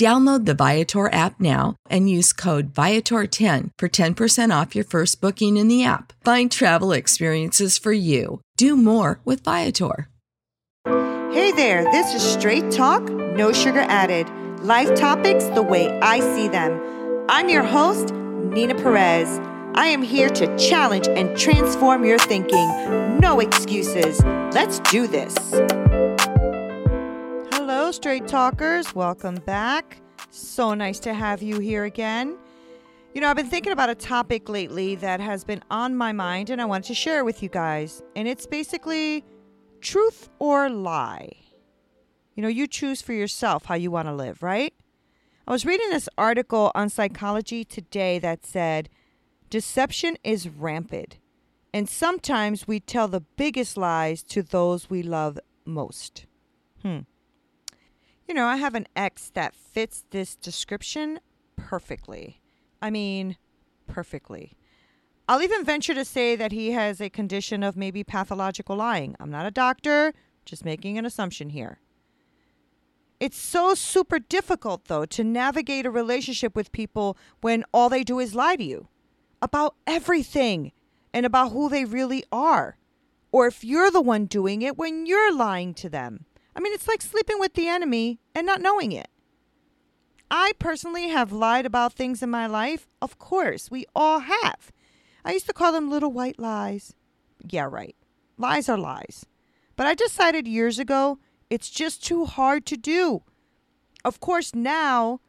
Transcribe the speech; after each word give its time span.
Download 0.00 0.46
the 0.46 0.54
Viator 0.54 1.12
app 1.12 1.38
now 1.38 1.76
and 1.90 2.08
use 2.08 2.32
code 2.32 2.72
Viator10 2.72 3.68
for 3.76 3.86
10% 3.86 4.60
off 4.60 4.74
your 4.74 4.82
first 4.82 5.20
booking 5.20 5.58
in 5.58 5.68
the 5.68 5.84
app. 5.84 6.14
Find 6.24 6.50
travel 6.50 6.92
experiences 6.92 7.76
for 7.76 7.92
you. 7.92 8.40
Do 8.56 8.78
more 8.78 9.20
with 9.26 9.44
Viator. 9.44 10.08
Hey 10.86 11.52
there, 11.52 11.84
this 11.92 12.14
is 12.14 12.22
Straight 12.22 12.70
Talk, 12.70 13.10
No 13.10 13.52
Sugar 13.52 13.84
Added. 13.88 14.26
Life 14.64 14.94
topics 14.94 15.44
the 15.48 15.62
way 15.62 15.90
I 16.00 16.20
see 16.20 16.48
them. 16.48 16.80
I'm 17.28 17.50
your 17.50 17.64
host, 17.64 18.14
Nina 18.14 18.76
Perez. 18.76 19.38
I 19.74 19.88
am 19.88 20.00
here 20.00 20.30
to 20.30 20.56
challenge 20.56 21.08
and 21.08 21.36
transform 21.36 22.06
your 22.06 22.18
thinking. 22.18 23.20
No 23.20 23.40
excuses. 23.40 24.18
Let's 24.54 24.78
do 24.90 25.06
this. 25.06 25.36
Straight 27.92 28.28
Talkers. 28.28 28.94
Welcome 28.94 29.34
back. 29.34 30.00
So 30.30 30.74
nice 30.74 31.00
to 31.00 31.12
have 31.12 31.42
you 31.42 31.58
here 31.58 31.84
again. 31.84 32.38
You 33.14 33.20
know, 33.20 33.28
I've 33.28 33.36
been 33.36 33.50
thinking 33.50 33.72
about 33.72 33.90
a 33.90 33.96
topic 33.96 34.48
lately 34.48 34.94
that 34.96 35.18
has 35.18 35.42
been 35.42 35.60
on 35.72 35.96
my 35.96 36.12
mind 36.12 36.50
and 36.50 36.62
I 36.62 36.66
wanted 36.66 36.86
to 36.86 36.94
share 36.94 37.24
with 37.24 37.42
you 37.42 37.48
guys. 37.48 38.00
And 38.14 38.28
it's 38.28 38.46
basically 38.46 39.24
truth 39.80 40.28
or 40.38 40.70
lie. 40.70 41.32
You 42.36 42.42
know, 42.42 42.48
you 42.48 42.68
choose 42.68 43.02
for 43.02 43.12
yourself 43.12 43.64
how 43.64 43.74
you 43.74 43.90
want 43.90 44.06
to 44.06 44.14
live, 44.14 44.40
right? 44.40 44.72
I 45.48 45.50
was 45.50 45.66
reading 45.66 45.90
this 45.90 46.08
article 46.16 46.70
on 46.76 46.90
Psychology 46.90 47.64
Today 47.64 48.20
that 48.20 48.46
said 48.46 48.88
deception 49.50 50.16
is 50.22 50.48
rampant. 50.48 51.18
And 51.74 51.88
sometimes 51.88 52.68
we 52.68 52.78
tell 52.78 53.08
the 53.08 53.24
biggest 53.36 53.76
lies 53.76 54.22
to 54.24 54.44
those 54.44 54.88
we 54.88 55.02
love 55.02 55.40
most. 55.64 56.26
Hmm. 56.82 57.00
You 58.30 58.34
know, 58.34 58.46
I 58.46 58.58
have 58.58 58.76
an 58.76 58.86
ex 58.94 59.28
that 59.34 59.56
fits 59.56 60.04
this 60.12 60.36
description 60.36 61.18
perfectly. 61.56 62.40
I 62.80 62.88
mean, 62.88 63.36
perfectly. 63.88 64.56
I'll 65.28 65.42
even 65.42 65.64
venture 65.64 65.94
to 65.94 66.04
say 66.04 66.36
that 66.36 66.52
he 66.52 66.70
has 66.70 67.00
a 67.00 67.10
condition 67.10 67.64
of 67.64 67.76
maybe 67.76 68.04
pathological 68.04 68.76
lying. 68.76 69.16
I'm 69.18 69.32
not 69.32 69.46
a 69.46 69.50
doctor, 69.50 70.14
just 70.44 70.64
making 70.64 70.96
an 70.96 71.04
assumption 71.04 71.50
here. 71.50 71.80
It's 73.18 73.36
so 73.36 73.74
super 73.74 74.20
difficult, 74.20 74.84
though, 74.84 75.06
to 75.06 75.24
navigate 75.24 75.84
a 75.84 75.90
relationship 75.90 76.54
with 76.54 76.70
people 76.70 77.18
when 77.40 77.64
all 77.74 77.88
they 77.88 78.04
do 78.04 78.20
is 78.20 78.32
lie 78.32 78.54
to 78.54 78.62
you 78.62 78.86
about 79.42 79.74
everything 79.88 80.70
and 81.12 81.26
about 81.26 81.50
who 81.50 81.68
they 81.68 81.84
really 81.84 82.22
are. 82.30 82.76
Or 83.32 83.48
if 83.48 83.64
you're 83.64 83.90
the 83.90 84.00
one 84.00 84.26
doing 84.26 84.62
it 84.62 84.78
when 84.78 85.04
you're 85.04 85.34
lying 85.34 85.74
to 85.74 85.88
them. 85.88 86.26
I 86.54 86.60
mean, 86.60 86.72
it's 86.72 86.88
like 86.88 87.02
sleeping 87.02 87.38
with 87.38 87.54
the 87.54 87.68
enemy 87.68 88.20
and 88.34 88.46
not 88.46 88.60
knowing 88.60 88.92
it. 88.92 89.08
I 90.30 90.52
personally 90.58 91.08
have 91.08 91.32
lied 91.32 91.66
about 91.66 91.92
things 91.92 92.22
in 92.22 92.30
my 92.30 92.46
life. 92.46 92.86
Of 93.02 93.18
course, 93.18 93.70
we 93.70 93.86
all 93.94 94.20
have. 94.20 94.70
I 95.24 95.32
used 95.32 95.46
to 95.46 95.52
call 95.52 95.72
them 95.72 95.90
little 95.90 96.12
white 96.12 96.38
lies. 96.38 96.94
Yeah, 97.48 97.68
right. 97.70 97.96
Lies 98.38 98.68
are 98.68 98.78
lies. 98.78 99.26
But 99.76 99.86
I 99.86 99.94
decided 99.94 100.46
years 100.46 100.78
ago 100.78 101.18
it's 101.50 101.68
just 101.68 102.04
too 102.04 102.26
hard 102.26 102.64
to 102.66 102.76
do. 102.76 103.22
Of 104.04 104.20
course, 104.20 104.54
now, 104.54 105.20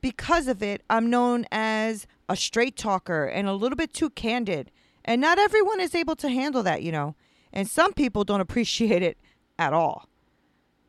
because 0.00 0.46
of 0.46 0.62
it, 0.62 0.82
I'm 0.88 1.10
known 1.10 1.46
as 1.50 2.06
a 2.28 2.36
straight 2.36 2.76
talker 2.76 3.24
and 3.24 3.48
a 3.48 3.54
little 3.54 3.76
bit 3.76 3.92
too 3.92 4.10
candid. 4.10 4.70
And 5.04 5.20
not 5.20 5.38
everyone 5.38 5.80
is 5.80 5.94
able 5.94 6.16
to 6.16 6.28
handle 6.28 6.62
that, 6.62 6.82
you 6.82 6.92
know. 6.92 7.16
And 7.52 7.68
some 7.68 7.92
people 7.92 8.24
don't 8.24 8.40
appreciate 8.40 9.02
it 9.02 9.18
at 9.58 9.72
all. 9.72 10.08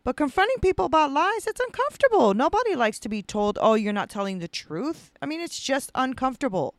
But 0.05 0.17
confronting 0.17 0.59
people 0.61 0.85
about 0.85 1.11
lies, 1.11 1.47
it's 1.47 1.59
uncomfortable. 1.59 2.35
Nobody 2.35 2.75
likes 2.75 2.99
to 2.99 3.09
be 3.09 3.23
told, 3.23 3.57
oh, 3.59 3.73
you're 3.73 3.91
not 3.91 4.07
telling 4.07 4.37
the 4.37 4.47
truth. 4.47 5.11
I 5.19 5.25
mean, 5.25 5.41
it's 5.41 5.59
just 5.59 5.91
uncomfortable. 5.95 6.75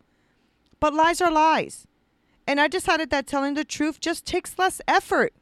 But 0.79 0.95
lies 0.95 1.21
are 1.21 1.33
lies. 1.33 1.89
And 2.47 2.61
I 2.61 2.69
decided 2.69 3.11
that 3.11 3.27
telling 3.27 3.55
the 3.55 3.65
truth 3.65 4.01
just 4.01 4.27
takes 4.27 4.57
less 4.61 4.81
effort. 4.87 5.35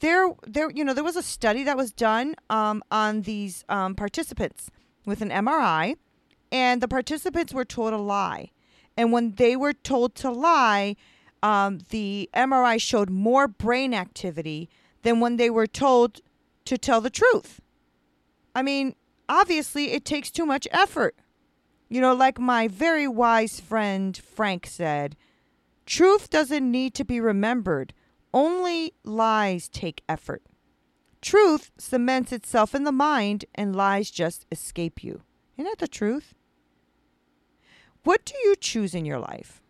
There, 0.00 0.30
there, 0.48 0.68
you 0.68 0.84
know, 0.84 0.94
there 0.94 1.04
was 1.04 1.14
a 1.14 1.22
study 1.22 1.62
that 1.62 1.76
was 1.76 1.92
done 1.92 2.34
um, 2.50 2.82
on 2.90 3.22
these 3.22 3.64
um, 3.68 3.94
participants 3.94 4.68
with 5.04 5.22
an 5.22 5.30
MRI, 5.30 5.94
and 6.50 6.80
the 6.80 6.88
participants 6.88 7.54
were 7.54 7.64
told 7.64 7.92
a 7.92 7.98
lie. 7.98 8.50
And 8.96 9.12
when 9.12 9.36
they 9.36 9.54
were 9.54 9.74
told 9.74 10.16
to 10.16 10.30
lie, 10.32 10.96
um, 11.40 11.78
the 11.90 12.28
MRI 12.34 12.80
showed 12.80 13.10
more 13.10 13.46
brain 13.46 13.94
activity 13.94 14.68
than 15.02 15.20
when 15.20 15.36
they 15.36 15.50
were 15.50 15.68
told 15.68 16.20
to 16.66 16.78
tell 16.78 17.00
the 17.00 17.10
truth. 17.10 17.60
I 18.54 18.62
mean, 18.62 18.94
obviously, 19.28 19.92
it 19.92 20.04
takes 20.04 20.30
too 20.30 20.46
much 20.46 20.68
effort. 20.70 21.16
You 21.88 22.00
know, 22.00 22.14
like 22.14 22.38
my 22.38 22.68
very 22.68 23.06
wise 23.06 23.60
friend 23.60 24.16
Frank 24.16 24.66
said, 24.66 25.16
truth 25.84 26.30
doesn't 26.30 26.70
need 26.70 26.94
to 26.94 27.04
be 27.04 27.20
remembered, 27.20 27.92
only 28.34 28.92
lies 29.04 29.68
take 29.68 30.02
effort. 30.08 30.42
Truth 31.22 31.70
cements 31.78 32.32
itself 32.32 32.74
in 32.74 32.84
the 32.84 32.92
mind, 32.92 33.44
and 33.54 33.74
lies 33.74 34.10
just 34.10 34.46
escape 34.50 35.02
you. 35.02 35.22
Isn't 35.56 35.70
that 35.70 35.78
the 35.78 35.88
truth? 35.88 36.34
What 38.04 38.24
do 38.24 38.34
you 38.44 38.54
choose 38.56 38.94
in 38.94 39.04
your 39.04 39.18
life? 39.18 39.62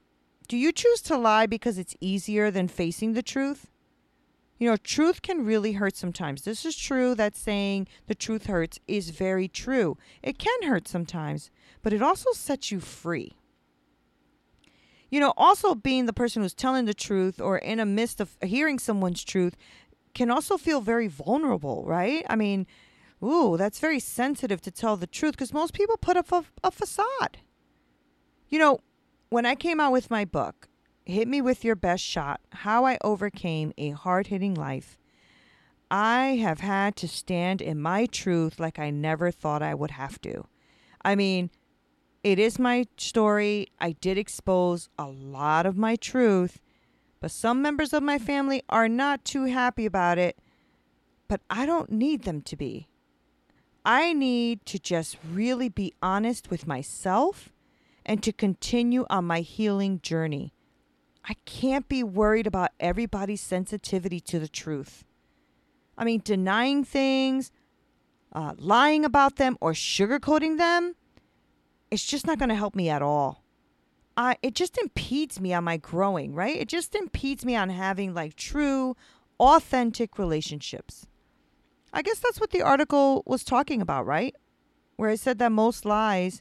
Do 0.48 0.56
you 0.56 0.72
choose 0.72 1.00
to 1.02 1.16
lie 1.16 1.46
because 1.46 1.78
it's 1.78 1.96
easier 2.00 2.50
than 2.50 2.68
facing 2.68 3.12
the 3.12 3.22
truth? 3.22 3.70
You 4.58 4.70
know, 4.70 4.76
truth 4.76 5.22
can 5.22 5.44
really 5.44 5.72
hurt 5.72 5.96
sometimes. 5.96 6.42
This 6.42 6.64
is 6.64 6.76
true 6.76 7.14
that 7.14 7.36
saying 7.36 7.88
the 8.06 8.14
truth 8.14 8.46
hurts 8.46 8.80
is 8.88 9.10
very 9.10 9.48
true. 9.48 9.98
It 10.22 10.38
can 10.38 10.62
hurt 10.62 10.88
sometimes, 10.88 11.50
but 11.82 11.92
it 11.92 12.02
also 12.02 12.32
sets 12.32 12.70
you 12.70 12.80
free. 12.80 13.32
You 15.10 15.20
know, 15.20 15.34
also 15.36 15.74
being 15.74 16.06
the 16.06 16.12
person 16.12 16.42
who's 16.42 16.54
telling 16.54 16.86
the 16.86 16.94
truth 16.94 17.40
or 17.40 17.58
in 17.58 17.78
a 17.78 17.86
midst 17.86 18.20
of 18.20 18.36
hearing 18.42 18.78
someone's 18.78 19.22
truth 19.22 19.56
can 20.14 20.30
also 20.30 20.56
feel 20.56 20.80
very 20.80 21.06
vulnerable, 21.06 21.84
right? 21.86 22.24
I 22.28 22.36
mean, 22.36 22.66
ooh, 23.22 23.56
that's 23.56 23.78
very 23.78 24.00
sensitive 24.00 24.60
to 24.62 24.70
tell 24.70 24.96
the 24.96 25.06
truth 25.06 25.32
because 25.32 25.52
most 25.52 25.74
people 25.74 25.96
put 25.98 26.16
up 26.16 26.32
a, 26.32 26.44
a 26.64 26.70
facade. 26.70 27.38
You 28.48 28.58
know, 28.58 28.80
when 29.28 29.44
I 29.44 29.54
came 29.54 29.80
out 29.80 29.92
with 29.92 30.10
my 30.10 30.24
book, 30.24 30.68
Hit 31.08 31.28
Me 31.28 31.40
With 31.40 31.64
Your 31.64 31.76
Best 31.76 32.02
Shot 32.02 32.40
How 32.50 32.84
I 32.84 32.98
Overcame 33.00 33.72
a 33.78 33.90
Hard 33.90 34.26
Hitting 34.26 34.54
Life. 34.54 34.98
I 35.88 36.40
have 36.42 36.58
had 36.58 36.96
to 36.96 37.06
stand 37.06 37.62
in 37.62 37.80
my 37.80 38.06
truth 38.06 38.58
like 38.58 38.80
I 38.80 38.90
never 38.90 39.30
thought 39.30 39.62
I 39.62 39.72
would 39.72 39.92
have 39.92 40.20
to. 40.22 40.48
I 41.04 41.14
mean, 41.14 41.50
it 42.24 42.40
is 42.40 42.58
my 42.58 42.86
story. 42.96 43.68
I 43.78 43.92
did 43.92 44.18
expose 44.18 44.88
a 44.98 45.06
lot 45.06 45.64
of 45.64 45.76
my 45.76 45.94
truth, 45.94 46.60
but 47.20 47.30
some 47.30 47.62
members 47.62 47.92
of 47.92 48.02
my 48.02 48.18
family 48.18 48.64
are 48.68 48.88
not 48.88 49.24
too 49.24 49.44
happy 49.44 49.86
about 49.86 50.18
it. 50.18 50.36
But 51.28 51.40
I 51.48 51.66
don't 51.66 51.92
need 51.92 52.24
them 52.24 52.40
to 52.42 52.56
be. 52.56 52.88
I 53.84 54.12
need 54.12 54.66
to 54.66 54.80
just 54.80 55.18
really 55.32 55.68
be 55.68 55.94
honest 56.02 56.50
with 56.50 56.66
myself 56.66 57.52
and 58.04 58.24
to 58.24 58.32
continue 58.32 59.06
on 59.08 59.24
my 59.24 59.42
healing 59.42 60.00
journey. 60.02 60.52
I 61.28 61.34
can't 61.44 61.88
be 61.88 62.04
worried 62.04 62.46
about 62.46 62.70
everybody's 62.78 63.40
sensitivity 63.40 64.20
to 64.20 64.38
the 64.38 64.48
truth. 64.48 65.04
I 65.98 66.04
mean, 66.04 66.20
denying 66.24 66.84
things, 66.84 67.50
uh, 68.32 68.54
lying 68.58 69.04
about 69.04 69.36
them, 69.36 69.58
or 69.60 69.72
sugarcoating 69.72 70.58
them, 70.58 70.94
it's 71.90 72.04
just 72.04 72.26
not 72.26 72.38
going 72.38 72.50
to 72.50 72.54
help 72.54 72.76
me 72.76 72.88
at 72.88 73.02
all. 73.02 73.42
I, 74.16 74.36
it 74.42 74.54
just 74.54 74.78
impedes 74.78 75.40
me 75.40 75.52
on 75.52 75.64
my 75.64 75.76
growing, 75.76 76.32
right? 76.32 76.56
It 76.56 76.68
just 76.68 76.94
impedes 76.94 77.44
me 77.44 77.56
on 77.56 77.70
having 77.70 78.14
like 78.14 78.36
true, 78.36 78.96
authentic 79.40 80.18
relationships. 80.18 81.06
I 81.92 82.02
guess 82.02 82.18
that's 82.18 82.40
what 82.40 82.50
the 82.50 82.62
article 82.62 83.22
was 83.26 83.44
talking 83.44 83.82
about, 83.82 84.06
right? 84.06 84.34
Where 84.96 85.10
it 85.10 85.20
said 85.20 85.38
that 85.38 85.52
most 85.52 85.84
lies 85.84 86.40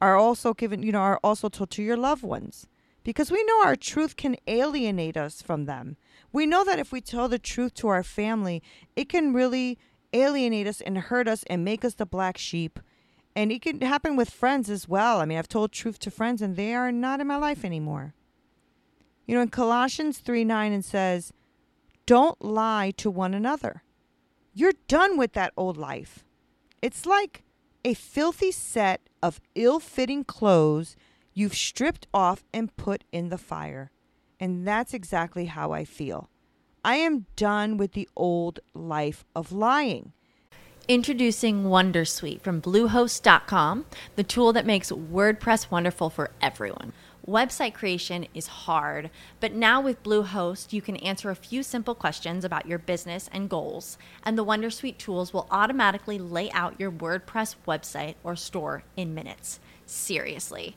are 0.00 0.16
also 0.16 0.54
given, 0.54 0.82
you 0.82 0.92
know, 0.92 1.00
are 1.00 1.20
also 1.24 1.48
told 1.48 1.70
to 1.70 1.82
your 1.82 1.96
loved 1.96 2.22
ones 2.22 2.66
because 3.02 3.30
we 3.30 3.42
know 3.44 3.64
our 3.64 3.76
truth 3.76 4.16
can 4.16 4.36
alienate 4.46 5.16
us 5.16 5.42
from 5.42 5.64
them. 5.64 5.96
We 6.32 6.46
know 6.46 6.64
that 6.64 6.78
if 6.78 6.92
we 6.92 7.00
tell 7.00 7.28
the 7.28 7.38
truth 7.38 7.74
to 7.74 7.88
our 7.88 8.02
family, 8.02 8.62
it 8.94 9.08
can 9.08 9.32
really 9.32 9.78
alienate 10.12 10.66
us 10.66 10.80
and 10.80 10.98
hurt 10.98 11.28
us 11.28 11.44
and 11.44 11.64
make 11.64 11.84
us 11.84 11.94
the 11.94 12.06
black 12.06 12.36
sheep. 12.36 12.78
And 13.34 13.50
it 13.52 13.62
can 13.62 13.80
happen 13.80 14.16
with 14.16 14.30
friends 14.30 14.68
as 14.68 14.88
well. 14.88 15.20
I 15.20 15.24
mean, 15.24 15.38
I've 15.38 15.48
told 15.48 15.72
truth 15.72 15.98
to 16.00 16.10
friends 16.10 16.42
and 16.42 16.56
they 16.56 16.74
are 16.74 16.92
not 16.92 17.20
in 17.20 17.26
my 17.26 17.36
life 17.36 17.64
anymore. 17.64 18.14
You 19.26 19.36
know, 19.36 19.42
in 19.42 19.48
Colossians 19.48 20.18
3 20.18 20.44
9, 20.44 20.72
it 20.72 20.84
says, 20.84 21.32
Don't 22.06 22.42
lie 22.44 22.92
to 22.96 23.10
one 23.10 23.34
another. 23.34 23.82
You're 24.52 24.72
done 24.88 25.16
with 25.16 25.32
that 25.34 25.52
old 25.56 25.76
life. 25.76 26.24
It's 26.82 27.06
like 27.06 27.44
a 27.84 27.94
filthy 27.94 28.50
set 28.50 29.00
of 29.22 29.40
ill 29.54 29.78
fitting 29.78 30.24
clothes 30.24 30.96
you've 31.40 31.56
stripped 31.56 32.06
off 32.12 32.44
and 32.52 32.76
put 32.76 33.02
in 33.12 33.30
the 33.30 33.38
fire. 33.38 33.90
And 34.38 34.66
that's 34.68 34.92
exactly 34.92 35.46
how 35.46 35.72
I 35.72 35.86
feel. 35.86 36.28
I 36.84 36.96
am 36.96 37.24
done 37.34 37.78
with 37.78 37.92
the 37.92 38.08
old 38.14 38.60
life 38.74 39.24
of 39.34 39.50
lying. 39.50 40.12
Introducing 40.86 41.64
Wondersuite 41.64 42.42
from 42.42 42.60
Bluehost.com, 42.60 43.86
the 44.16 44.22
tool 44.22 44.52
that 44.52 44.66
makes 44.66 44.90
WordPress 44.90 45.70
wonderful 45.70 46.10
for 46.10 46.30
everyone. 46.42 46.92
Website 47.26 47.74
creation 47.74 48.26
is 48.34 48.46
hard, 48.46 49.08
but 49.40 49.54
now 49.54 49.80
with 49.80 50.02
Bluehost, 50.02 50.72
you 50.74 50.82
can 50.82 50.96
answer 50.96 51.30
a 51.30 51.36
few 51.36 51.62
simple 51.62 51.94
questions 51.94 52.44
about 52.44 52.66
your 52.66 52.78
business 52.78 53.30
and 53.32 53.48
goals, 53.48 53.96
and 54.24 54.36
the 54.36 54.44
Wondersuite 54.44 54.98
tools 54.98 55.32
will 55.32 55.46
automatically 55.50 56.18
lay 56.18 56.50
out 56.52 56.80
your 56.80 56.90
WordPress 56.90 57.56
website 57.68 58.16
or 58.24 58.36
store 58.36 58.82
in 58.96 59.14
minutes. 59.14 59.60
Seriously. 59.86 60.76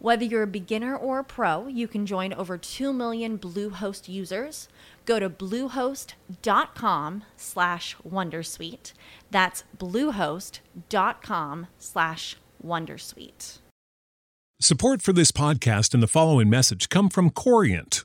Whether 0.00 0.24
you're 0.24 0.44
a 0.44 0.46
beginner 0.46 0.96
or 0.96 1.18
a 1.18 1.24
pro, 1.24 1.66
you 1.66 1.86
can 1.86 2.06
join 2.06 2.32
over 2.32 2.56
2 2.56 2.90
million 2.90 3.38
Bluehost 3.38 4.08
users. 4.08 4.66
Go 5.04 5.18
to 5.18 5.28
bluehost.com 5.28 7.24
slash 7.36 7.96
wondersuite. 8.08 8.94
That's 9.30 9.64
bluehost.com 9.76 11.66
slash 11.78 12.36
wondersuite. 12.66 13.58
Support 14.58 15.02
for 15.02 15.12
this 15.12 15.32
podcast 15.32 15.92
and 15.92 16.02
the 16.02 16.06
following 16.06 16.48
message 16.48 16.88
come 16.88 17.10
from 17.10 17.28
Corient 17.28 18.04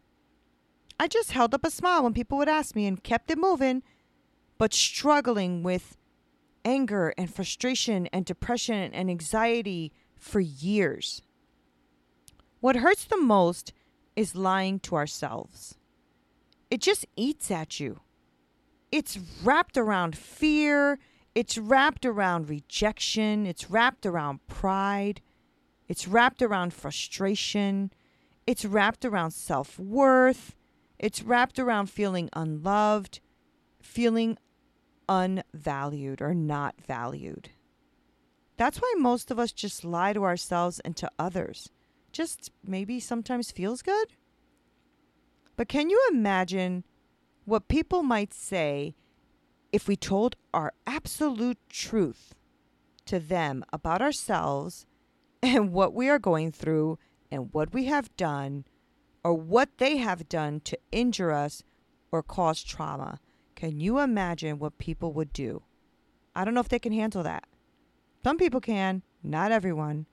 I 1.01 1.07
just 1.07 1.31
held 1.31 1.55
up 1.55 1.65
a 1.65 1.71
smile 1.71 2.03
when 2.03 2.13
people 2.13 2.37
would 2.37 2.47
ask 2.47 2.75
me 2.75 2.85
and 2.85 3.03
kept 3.03 3.31
it 3.31 3.37
moving, 3.39 3.81
but 4.59 4.71
struggling 4.71 5.63
with 5.63 5.97
anger 6.63 7.11
and 7.17 7.33
frustration 7.33 8.05
and 8.13 8.23
depression 8.23 8.93
and 8.93 9.09
anxiety 9.09 9.91
for 10.19 10.39
years. 10.39 11.23
What 12.59 12.75
hurts 12.75 13.05
the 13.05 13.17
most 13.17 13.73
is 14.15 14.35
lying 14.35 14.79
to 14.81 14.95
ourselves. 14.95 15.73
It 16.69 16.81
just 16.81 17.07
eats 17.15 17.49
at 17.49 17.79
you. 17.79 18.01
It's 18.91 19.17
wrapped 19.43 19.77
around 19.77 20.15
fear, 20.15 20.99
it's 21.33 21.57
wrapped 21.57 22.05
around 22.05 22.47
rejection, 22.47 23.47
it's 23.47 23.71
wrapped 23.71 24.05
around 24.05 24.45
pride, 24.45 25.19
it's 25.87 26.07
wrapped 26.07 26.43
around 26.43 26.75
frustration, 26.75 27.91
it's 28.45 28.65
wrapped 28.65 29.03
around 29.03 29.31
self 29.31 29.79
worth, 29.79 30.55
it's 31.01 31.23
wrapped 31.23 31.57
around 31.57 31.87
feeling 31.87 32.29
unloved, 32.31 33.19
feeling 33.81 34.37
unvalued 35.09 36.21
or 36.21 36.35
not 36.35 36.75
valued. 36.79 37.49
That's 38.55 38.77
why 38.77 38.93
most 38.99 39.31
of 39.31 39.39
us 39.39 39.51
just 39.51 39.83
lie 39.83 40.13
to 40.13 40.23
ourselves 40.23 40.79
and 40.81 40.95
to 40.97 41.09
others. 41.17 41.71
Just 42.11 42.51
maybe 42.63 42.99
sometimes 42.99 43.49
feels 43.49 43.81
good. 43.81 44.13
But 45.57 45.67
can 45.67 45.89
you 45.89 45.99
imagine 46.11 46.83
what 47.45 47.67
people 47.67 48.03
might 48.03 48.31
say 48.31 48.93
if 49.71 49.87
we 49.87 49.95
told 49.95 50.35
our 50.53 50.71
absolute 50.85 51.57
truth 51.67 52.35
to 53.05 53.19
them 53.19 53.65
about 53.73 54.03
ourselves 54.03 54.85
and 55.41 55.73
what 55.73 55.95
we 55.95 56.09
are 56.09 56.19
going 56.19 56.51
through 56.51 56.99
and 57.31 57.51
what 57.53 57.73
we 57.73 57.85
have 57.85 58.15
done 58.17 58.65
or 59.23 59.33
what 59.33 59.77
they 59.77 59.97
have 59.97 60.29
done 60.29 60.59
to 60.61 60.77
injure 60.91 61.31
us 61.31 61.63
or 62.11 62.23
cause 62.23 62.63
trauma. 62.63 63.19
Can 63.55 63.79
you 63.79 63.99
imagine 63.99 64.59
what 64.59 64.77
people 64.77 65.13
would 65.13 65.31
do? 65.31 65.63
I 66.35 66.45
don't 66.45 66.53
know 66.53 66.61
if 66.61 66.69
they 66.69 66.79
can 66.79 66.93
handle 66.93 67.23
that. 67.23 67.45
Some 68.23 68.37
people 68.37 68.61
can, 68.61 69.03
not 69.23 69.51
everyone. 69.51 70.05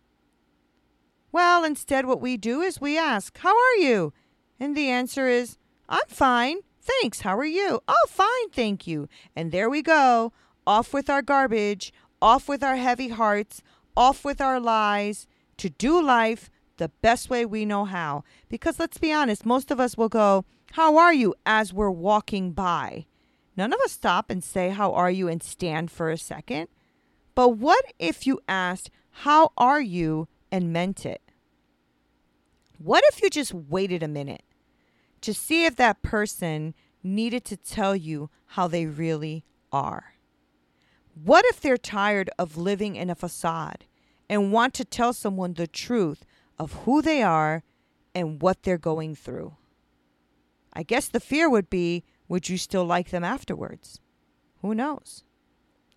Well, 1.31 1.65
instead, 1.65 2.07
what 2.07 2.21
we 2.21 2.37
do 2.37 2.61
is 2.61 2.81
we 2.81 2.99
ask, 2.99 3.37
How 3.39 3.55
are 3.55 3.77
you? 3.77 4.13
And 4.59 4.77
the 4.77 4.89
answer 4.89 5.29
is, 5.29 5.59
I'm 5.89 6.01
fine. 6.09 6.59
Thanks. 6.81 7.21
How 7.21 7.37
are 7.39 7.45
you? 7.45 7.81
Oh, 7.87 8.07
fine. 8.09 8.51
Thank 8.51 8.87
you. 8.87 9.09
And 9.37 9.53
there 9.53 9.69
we 9.69 9.83
go. 9.83 10.33
Off 10.67 10.93
with 10.93 11.11
our 11.11 11.23
garbage, 11.23 11.93
off 12.21 12.49
with 12.49 12.63
our 12.63 12.77
heavy 12.77 13.09
hearts, 13.09 13.63
off 13.97 14.25
with 14.25 14.41
our 14.41 14.61
lies 14.61 15.27
to 15.59 15.69
do 15.69 16.03
life 16.03 16.51
the 16.79 16.91
best 17.03 17.29
way 17.31 17.45
we 17.45 17.65
know 17.65 17.85
how. 17.85 18.25
Because 18.49 18.79
let's 18.79 18.99
be 18.99 19.13
honest, 19.13 19.45
most 19.45 19.71
of 19.71 19.79
us 19.79 19.97
will 19.97 20.09
go, 20.09 20.45
How 20.73 20.97
are 20.97 21.13
you? 21.13 21.35
as 21.45 21.73
we're 21.73 21.91
walking 21.91 22.53
by. 22.53 23.07
None 23.57 23.73
of 23.73 23.81
us 23.81 23.93
stop 23.93 24.31
and 24.31 24.43
say, 24.43 24.71
How 24.71 24.93
are 24.95 25.11
you? 25.11 25.29
and 25.29 25.43
stand 25.43 25.91
for 25.91 26.11
a 26.11 26.17
second. 26.19 26.69
But 27.35 27.51
what 27.59 27.85
if 27.99 28.27
you 28.27 28.41
asked, 28.49 28.91
How 29.11 29.53
are 29.57 29.81
you? 29.81 30.29
and 30.51 30.73
meant 30.73 31.05
it? 31.05 31.21
What 32.79 33.05
if 33.09 33.23
you 33.23 33.29
just 33.29 33.53
waited 33.53 34.03
a 34.03 34.09
minute 34.09 34.45
to 35.21 35.35
see 35.35 35.67
if 35.67 35.77
that 35.77 36.01
person 36.03 36.75
needed 37.03 37.45
to 37.47 37.57
tell 37.57 37.95
you 37.95 38.31
how 38.47 38.69
they 38.69 38.87
really 38.87 39.45
are? 39.73 40.15
What 41.23 41.45
if 41.49 41.61
they're 41.61 41.77
tired 41.77 42.31
of 42.39 42.57
living 42.57 42.95
in 42.95 43.11
a 43.11 43.15
facade 43.17 43.85
and 44.29 44.53
want 44.53 44.75
to 44.75 44.85
tell 44.85 45.13
someone 45.13 45.55
the 45.55 45.67
truth 45.67 46.25
of 46.59 46.73
who 46.85 47.03
they 47.03 47.23
are 47.23 47.63
and 48.15 48.43
what 48.43 48.63
they're 48.63 48.79
going 48.79 49.15
through? 49.15 49.57
I 50.73 50.83
guess 50.83 51.09
the 51.09 51.21
fear 51.21 51.49
would 51.49 51.71
be 51.71 52.05
would 52.29 52.49
you 52.49 52.59
still 52.59 52.85
like 52.85 53.11
them 53.11 53.25
afterwards? 53.25 54.01
Who 54.61 54.75
knows? 54.75 55.25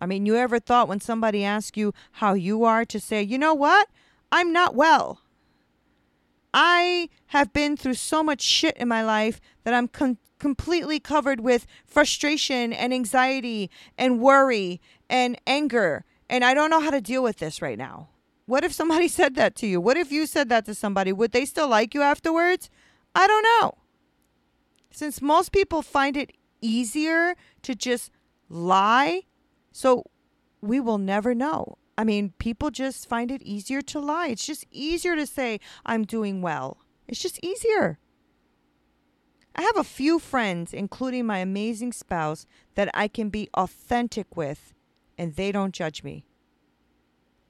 I 0.00 0.06
mean, 0.06 0.26
you 0.26 0.34
ever 0.36 0.58
thought 0.58 0.88
when 0.88 1.00
somebody 1.00 1.44
asks 1.44 1.76
you 1.76 1.92
how 2.12 2.34
you 2.34 2.64
are 2.64 2.84
to 2.86 2.98
say, 2.98 3.22
you 3.22 3.38
know 3.38 3.54
what? 3.54 3.88
I'm 4.32 4.52
not 4.52 4.74
well. 4.74 5.20
I 6.54 7.08
have 7.26 7.52
been 7.52 7.76
through 7.76 7.94
so 7.94 8.22
much 8.22 8.42
shit 8.42 8.76
in 8.76 8.88
my 8.88 9.02
life 9.02 9.40
that 9.64 9.74
I'm 9.74 9.88
com- 9.88 10.18
completely 10.38 10.98
covered 10.98 11.40
with 11.40 11.66
frustration 11.86 12.72
and 12.72 12.92
anxiety 12.92 13.70
and 13.96 14.20
worry 14.20 14.80
and 15.08 15.40
anger. 15.46 16.04
And 16.28 16.44
I 16.44 16.54
don't 16.54 16.70
know 16.70 16.80
how 16.80 16.90
to 16.90 17.00
deal 17.00 17.22
with 17.22 17.38
this 17.38 17.62
right 17.62 17.78
now. 17.78 18.08
What 18.46 18.64
if 18.64 18.72
somebody 18.72 19.08
said 19.18 19.34
that 19.36 19.54
to 19.56 19.66
you? 19.66 19.80
What 19.80 19.96
if 19.96 20.12
you 20.12 20.26
said 20.26 20.48
that 20.48 20.64
to 20.66 20.74
somebody? 20.74 21.12
Would 21.12 21.32
they 21.32 21.44
still 21.44 21.68
like 21.68 21.94
you 21.94 22.02
afterwards? 22.02 22.70
I 23.14 23.26
don't 23.26 23.46
know. 23.60 23.78
Since 24.90 25.22
most 25.22 25.52
people 25.52 25.82
find 25.82 26.16
it 26.16 26.32
easier 26.60 27.34
to 27.62 27.74
just 27.74 28.10
lie, 28.48 29.22
so 29.72 30.04
we 30.60 30.80
will 30.80 30.98
never 30.98 31.34
know. 31.34 31.78
I 31.96 32.04
mean, 32.04 32.32
people 32.38 32.70
just 32.70 33.08
find 33.08 33.30
it 33.30 33.42
easier 33.42 33.82
to 33.82 34.00
lie. 34.00 34.28
It's 34.28 34.46
just 34.46 34.66
easier 34.70 35.16
to 35.16 35.26
say, 35.26 35.60
I'm 35.84 36.04
doing 36.04 36.40
well. 36.42 36.78
It's 37.06 37.20
just 37.20 37.42
easier. 37.44 37.98
I 39.54 39.62
have 39.62 39.76
a 39.76 39.84
few 39.84 40.18
friends, 40.18 40.72
including 40.72 41.26
my 41.26 41.38
amazing 41.38 41.92
spouse, 41.92 42.46
that 42.74 42.88
I 42.94 43.08
can 43.08 43.28
be 43.28 43.50
authentic 43.54 44.34
with, 44.34 44.72
and 45.18 45.36
they 45.36 45.52
don't 45.52 45.74
judge 45.74 46.02
me. 46.02 46.24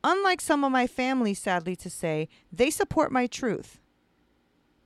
Unlike 0.05 0.41
some 0.41 0.65
of 0.65 0.73
my 0.73 0.87
family, 0.87 1.35
sadly 1.35 1.77
to 1.77 1.91
say, 1.91 2.29
they 2.53 2.71
support 2.71 3.13
my 3.13 3.27
truth. 3.27 3.79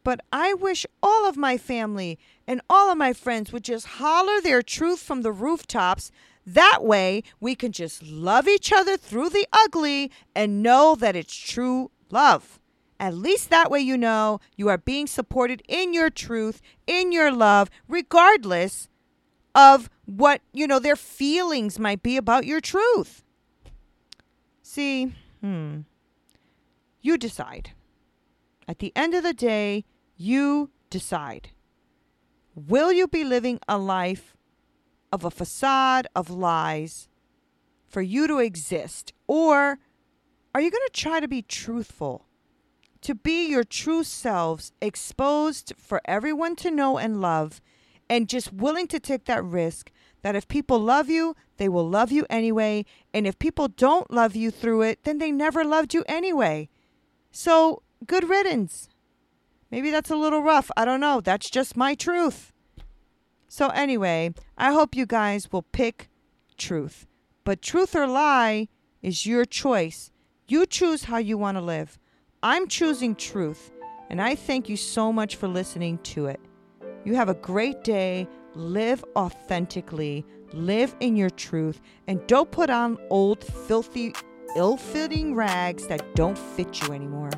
But 0.04 0.20
I 0.32 0.54
wish 0.54 0.86
all 1.02 1.28
of 1.28 1.36
my 1.36 1.58
family 1.58 2.18
and 2.46 2.60
all 2.70 2.92
of 2.92 2.98
my 2.98 3.12
friends 3.12 3.52
would 3.52 3.64
just 3.64 3.86
holler 3.86 4.40
their 4.40 4.62
truth 4.62 5.00
from 5.00 5.22
the 5.22 5.32
rooftops. 5.32 6.12
That 6.46 6.84
way, 6.84 7.24
we 7.40 7.56
can 7.56 7.72
just 7.72 8.04
love 8.04 8.46
each 8.46 8.72
other 8.72 8.96
through 8.96 9.30
the 9.30 9.48
ugly 9.52 10.12
and 10.34 10.62
know 10.62 10.94
that 10.94 11.16
it's 11.16 11.34
true 11.34 11.90
love. 12.10 12.60
At 13.00 13.14
least 13.14 13.50
that 13.50 13.70
way, 13.70 13.80
you 13.80 13.98
know 13.98 14.40
you 14.56 14.68
are 14.68 14.78
being 14.78 15.06
supported 15.06 15.62
in 15.66 15.92
your 15.92 16.08
truth, 16.08 16.62
in 16.86 17.10
your 17.10 17.32
love, 17.32 17.68
regardless 17.88 18.88
of 19.54 19.90
what, 20.04 20.40
you 20.52 20.66
know, 20.66 20.78
their 20.78 20.96
feelings 20.96 21.78
might 21.78 22.02
be 22.02 22.16
about 22.16 22.46
your 22.46 22.60
truth. 22.60 23.24
See, 24.68 25.12
hmm, 25.40 25.82
you 27.00 27.16
decide. 27.16 27.70
At 28.66 28.80
the 28.80 28.92
end 28.96 29.14
of 29.14 29.22
the 29.22 29.32
day, 29.32 29.84
you 30.16 30.70
decide. 30.90 31.50
Will 32.56 32.90
you 32.90 33.06
be 33.06 33.22
living 33.22 33.60
a 33.68 33.78
life 33.78 34.36
of 35.12 35.24
a 35.24 35.30
facade 35.30 36.08
of 36.16 36.30
lies 36.30 37.08
for 37.86 38.02
you 38.02 38.26
to 38.26 38.38
exist? 38.40 39.12
Or 39.28 39.78
are 40.52 40.60
you 40.60 40.72
going 40.72 40.88
to 40.88 41.00
try 41.00 41.20
to 41.20 41.28
be 41.28 41.42
truthful? 41.42 42.26
To 43.02 43.14
be 43.14 43.46
your 43.48 43.64
true 43.64 44.02
selves, 44.02 44.72
exposed 44.82 45.74
for 45.78 46.02
everyone 46.06 46.56
to 46.56 46.72
know 46.72 46.98
and 46.98 47.20
love, 47.20 47.60
and 48.10 48.28
just 48.28 48.52
willing 48.52 48.88
to 48.88 48.98
take 48.98 49.26
that 49.26 49.44
risk 49.44 49.92
that 50.26 50.34
if 50.34 50.48
people 50.48 50.80
love 50.80 51.08
you, 51.08 51.36
they 51.56 51.68
will 51.68 51.88
love 51.88 52.10
you 52.10 52.26
anyway. 52.28 52.84
And 53.14 53.28
if 53.28 53.38
people 53.38 53.68
don't 53.68 54.10
love 54.10 54.34
you 54.34 54.50
through 54.50 54.82
it, 54.82 55.04
then 55.04 55.18
they 55.18 55.30
never 55.30 55.64
loved 55.64 55.94
you 55.94 56.02
anyway. 56.08 56.68
So, 57.30 57.84
good 58.04 58.28
riddance. 58.28 58.88
Maybe 59.70 59.92
that's 59.92 60.10
a 60.10 60.16
little 60.16 60.42
rough. 60.42 60.68
I 60.76 60.84
don't 60.84 60.98
know. 60.98 61.20
That's 61.20 61.48
just 61.48 61.76
my 61.76 61.94
truth. 61.94 62.52
So, 63.46 63.68
anyway, 63.68 64.34
I 64.58 64.72
hope 64.72 64.96
you 64.96 65.06
guys 65.06 65.52
will 65.52 65.62
pick 65.62 66.08
truth. 66.58 67.06
But 67.44 67.62
truth 67.62 67.94
or 67.94 68.08
lie 68.08 68.66
is 69.02 69.26
your 69.26 69.44
choice. 69.44 70.10
You 70.48 70.66
choose 70.66 71.04
how 71.04 71.18
you 71.18 71.38
want 71.38 71.56
to 71.56 71.62
live. 71.62 72.00
I'm 72.42 72.66
choosing 72.66 73.14
truth. 73.14 73.70
And 74.10 74.20
I 74.20 74.34
thank 74.34 74.68
you 74.68 74.76
so 74.76 75.12
much 75.12 75.36
for 75.36 75.46
listening 75.46 75.98
to 75.98 76.26
it. 76.26 76.40
You 77.04 77.14
have 77.14 77.28
a 77.28 77.34
great 77.34 77.84
day. 77.84 78.26
Live 78.56 79.04
authentically. 79.16 80.24
Live 80.54 80.96
in 81.00 81.14
your 81.14 81.28
truth. 81.28 81.82
And 82.06 82.26
don't 82.26 82.50
put 82.50 82.70
on 82.70 82.96
old, 83.10 83.44
filthy, 83.44 84.14
ill 84.56 84.78
fitting 84.78 85.34
rags 85.34 85.86
that 85.88 86.14
don't 86.14 86.38
fit 86.38 86.80
you 86.80 86.94
anymore. 86.94 87.28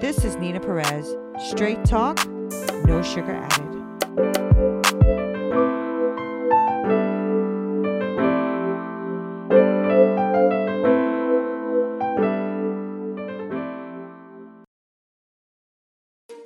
This 0.00 0.24
is 0.24 0.36
Nina 0.36 0.60
Perez. 0.60 1.14
Straight 1.38 1.84
talk, 1.84 2.26
no 2.86 3.02
sugar 3.02 3.32
added. 3.32 3.68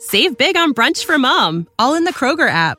Save 0.00 0.36
big 0.36 0.56
on 0.56 0.74
brunch 0.74 1.04
for 1.04 1.16
mom, 1.16 1.68
all 1.78 1.94
in 1.94 2.02
the 2.02 2.12
Kroger 2.12 2.48
app. 2.48 2.78